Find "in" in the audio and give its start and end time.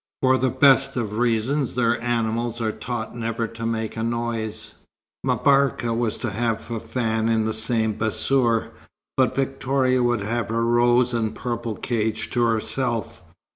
7.29-7.45